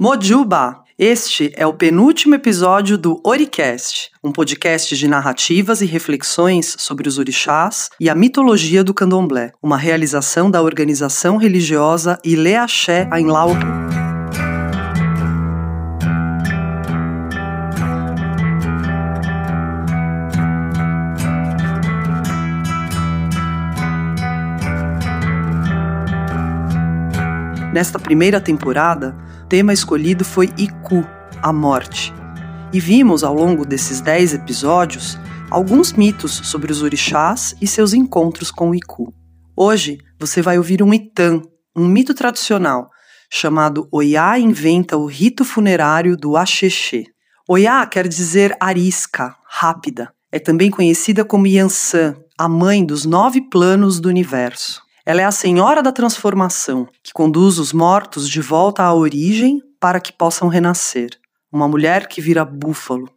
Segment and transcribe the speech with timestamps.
[0.00, 0.84] Mojuba!
[0.96, 7.18] Este é o penúltimo episódio do Oricast, um podcast de narrativas e reflexões sobre os
[7.18, 13.66] orixás e a mitologia do candomblé, uma realização da organização religiosa Ileaxé Ainlauto.
[27.78, 31.06] Nesta primeira temporada, o tema escolhido foi Iku,
[31.40, 32.12] a morte.
[32.72, 35.16] E vimos ao longo desses dez episódios
[35.48, 39.14] alguns mitos sobre os orixás e seus encontros com o Iku.
[39.56, 41.40] Hoje você vai ouvir um Itan,
[41.76, 42.88] um mito tradicional,
[43.30, 47.04] chamado Oiá inventa o rito funerário do Axexê.
[47.48, 50.12] Oiá quer dizer arisca, rápida.
[50.32, 54.87] É também conhecida como Yansan, a mãe dos nove planos do universo.
[55.08, 60.00] Ela é a senhora da transformação, que conduz os mortos de volta à origem para
[60.00, 61.08] que possam renascer.
[61.50, 63.08] Uma mulher que vira búfalo,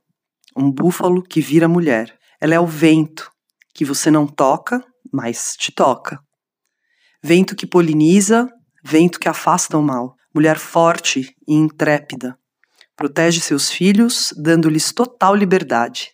[0.56, 2.17] um búfalo que vira mulher.
[2.39, 3.30] Ela é o vento,
[3.75, 4.81] que você não toca,
[5.12, 6.17] mas te toca.
[7.22, 8.47] Vento que poliniza,
[8.81, 10.16] vento que afasta o mal.
[10.34, 12.38] Mulher forte e intrépida.
[12.95, 16.12] Protege seus filhos, dando-lhes total liberdade.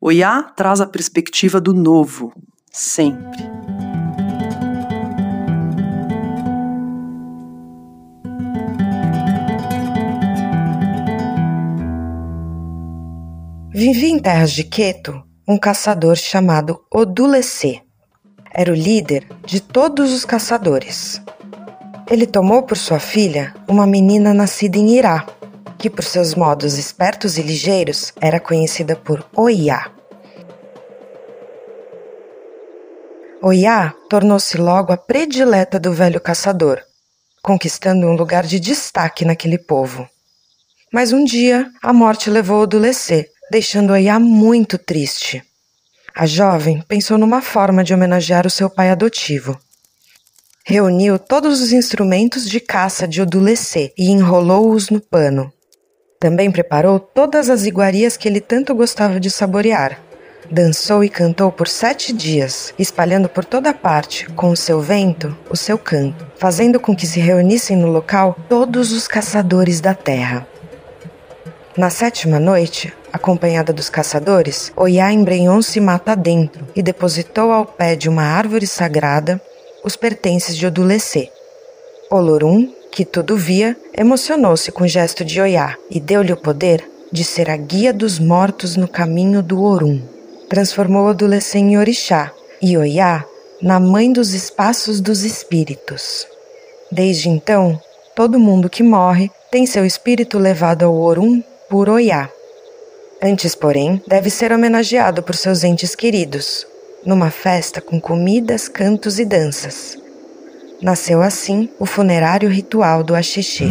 [0.00, 2.32] Oiá traz a perspectiva do novo,
[2.72, 3.67] sempre.
[13.80, 17.80] Vivia em terras de Queto um caçador chamado Odulecê.
[18.52, 21.22] Era o líder de todos os caçadores.
[22.10, 25.24] Ele tomou por sua filha uma menina nascida em Irá,
[25.78, 29.92] que por seus modos espertos e ligeiros era conhecida por Oiá.
[33.40, 36.80] Oiá tornou-se logo a predileta do velho caçador,
[37.40, 40.04] conquistando um lugar de destaque naquele povo.
[40.92, 45.42] Mas um dia a morte levou Odulecê deixando Oiá muito triste.
[46.14, 49.58] A jovem pensou numa forma de homenagear o seu pai adotivo.
[50.64, 55.50] Reuniu todos os instrumentos de caça de Odulecê e enrolou-os no pano.
[56.20, 59.98] Também preparou todas as iguarias que ele tanto gostava de saborear.
[60.50, 65.56] Dançou e cantou por sete dias, espalhando por toda parte, com o seu vento, o
[65.56, 70.46] seu canto, fazendo com que se reunissem no local todos os caçadores da terra.
[71.76, 78.08] Na sétima noite, acompanhada dos caçadores, Oiá embrenhou-se mata dentro e depositou ao pé de
[78.08, 79.40] uma árvore sagrada
[79.84, 81.30] os pertences de Odulecê.
[82.10, 87.24] Olorum, que tudo via, emocionou-se com o gesto de Oiá e deu-lhe o poder de
[87.24, 90.00] ser a guia dos mortos no caminho do Orum.
[90.48, 93.24] Transformou Odulecê em orixá e Oiá
[93.60, 96.26] na mãe dos espaços dos espíritos.
[96.90, 97.80] Desde então,
[98.14, 102.30] todo mundo que morre tem seu espírito levado ao Orum por Oiá.
[103.20, 106.64] Antes, porém, deve ser homenageado por seus entes queridos,
[107.04, 109.98] numa festa com comidas, cantos e danças.
[110.80, 113.66] Nasceu assim o funerário ritual do Axixê.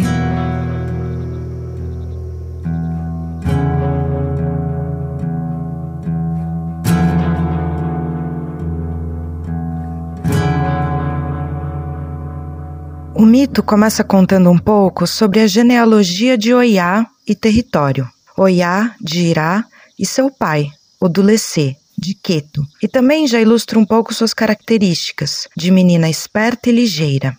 [13.14, 18.06] O mito começa contando um pouco sobre a genealogia de Oiá e território.
[18.40, 19.64] Oiá, de Irá,
[19.98, 25.72] e seu pai, Odulecê, de Queto, e também já ilustra um pouco suas características, de
[25.72, 27.36] menina esperta e ligeira.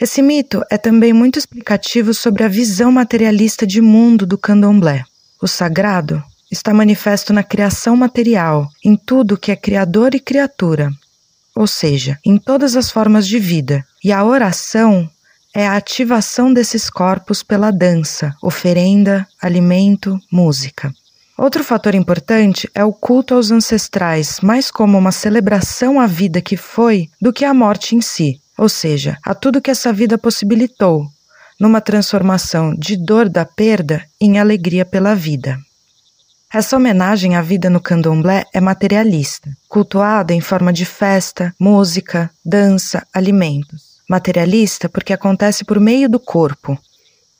[0.00, 5.04] Esse mito é também muito explicativo sobre a visão materialista de mundo do candomblé.
[5.40, 10.90] O sagrado está manifesto na criação material, em tudo que é criador e criatura,
[11.54, 15.08] ou seja, em todas as formas de vida, e a oração
[15.54, 20.92] é a ativação desses corpos pela dança, oferenda, alimento, música.
[21.36, 26.56] Outro fator importante é o culto aos ancestrais, mais como uma celebração à vida que
[26.56, 31.06] foi do que à morte em si, ou seja, a tudo que essa vida possibilitou,
[31.58, 35.58] numa transformação de dor da perda em alegria pela vida.
[36.52, 43.06] Essa homenagem à vida no candomblé é materialista, cultuada em forma de festa, música, dança,
[43.14, 43.89] alimentos.
[44.10, 46.76] Materialista porque acontece por meio do corpo,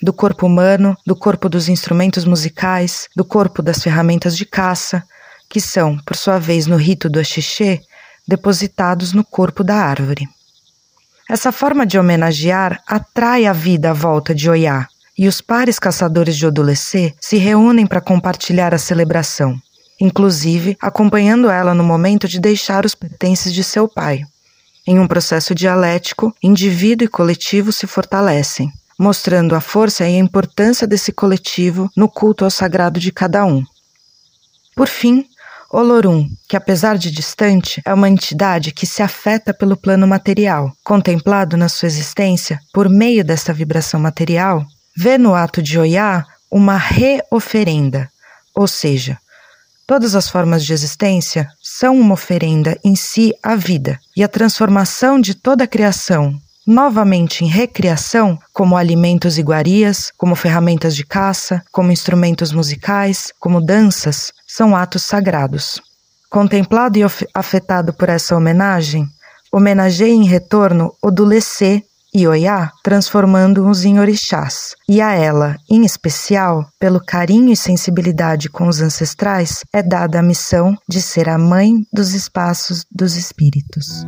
[0.01, 5.03] do corpo humano, do corpo dos instrumentos musicais, do corpo das ferramentas de caça,
[5.49, 7.81] que são, por sua vez, no rito do axixê,
[8.25, 10.29] depositados no corpo da árvore.
[11.29, 14.87] Essa forma de homenagear atrai a vida à volta de Oiá,
[15.19, 19.61] e os pares caçadores de Odulecê se reúnem para compartilhar a celebração,
[20.01, 24.23] inclusive acompanhando ela no momento de deixar os pertences de seu pai.
[24.91, 30.85] Em um processo dialético, indivíduo e coletivo se fortalecem, mostrando a força e a importância
[30.85, 33.63] desse coletivo no culto ao sagrado de cada um.
[34.75, 35.25] Por fim,
[35.71, 41.57] Olorum, que apesar de distante, é uma entidade que se afeta pelo plano material, contemplado
[41.57, 44.67] na sua existência por meio dessa vibração material,
[44.97, 48.11] vê no ato de Oiá uma reoferenda,
[48.53, 49.20] ou seja,
[49.91, 55.21] Todas as formas de existência são uma oferenda em si à vida, e a transformação
[55.21, 56.33] de toda a criação,
[56.65, 64.33] novamente em recriação, como alimentos iguarias, como ferramentas de caça, como instrumentos musicais, como danças,
[64.47, 65.83] são atos sagrados.
[66.31, 67.03] Contemplado e
[67.35, 69.09] afetado por essa homenagem,
[69.51, 71.83] homenageie em retorno o Dulecê
[72.15, 74.75] e Oiá, transformando-os em orixás.
[74.89, 80.23] E a ela, em especial, pelo carinho e sensibilidade com os ancestrais, é dada a
[80.23, 84.05] missão de ser a mãe dos espaços dos espíritos.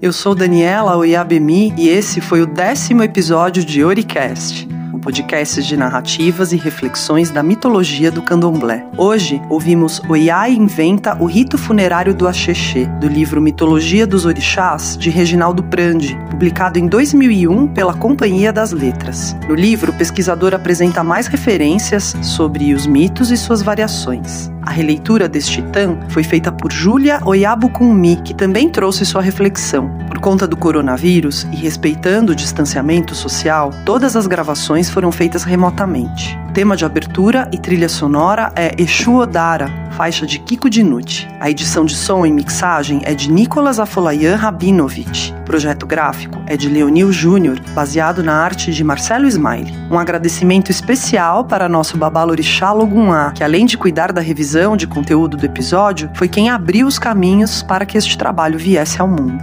[0.00, 4.67] Eu sou Daniela Oiabemi e esse foi o décimo episódio de Oricast
[4.98, 8.84] um podcast de narrativas e reflexões da mitologia do candomblé.
[8.96, 15.08] Hoje, ouvimos Oiá inventa o rito funerário do Axexê, do livro Mitologia dos Orixás, de
[15.08, 19.36] Reginaldo Prandi, publicado em 2001 pela Companhia das Letras.
[19.48, 24.50] No livro, o pesquisador apresenta mais referências sobre os mitos e suas variações.
[24.68, 29.88] A releitura deste titã foi feita por Júlia Oyabukunmi, que também trouxe sua reflexão.
[30.06, 36.38] Por conta do coronavírus e respeitando o distanciamento social, todas as gravações foram feitas remotamente.
[36.58, 41.24] Tema de abertura e trilha sonora é Exu Odara, faixa de Kiko Dinucci.
[41.38, 45.32] A edição de som e mixagem é de Nicolas Afolayan Rabinovich.
[45.42, 49.72] O projeto gráfico é de Leonil Júnior, baseado na arte de Marcelo Smiley.
[49.88, 55.36] Um agradecimento especial para nosso babalorixá Loguná, que além de cuidar da revisão de conteúdo
[55.36, 59.40] do episódio, foi quem abriu os caminhos para que este trabalho viesse ao mundo.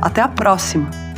[0.00, 1.09] Até a próxima!